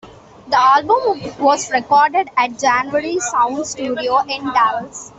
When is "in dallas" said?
4.27-5.09